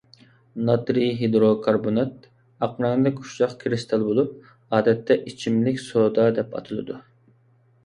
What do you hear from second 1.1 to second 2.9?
ھىدروكاربونات ئاق